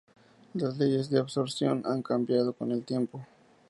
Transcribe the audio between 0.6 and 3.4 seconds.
leyes de absorción han cambiado con el tiempo.